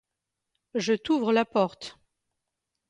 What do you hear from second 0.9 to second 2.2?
t’ouvre la porte.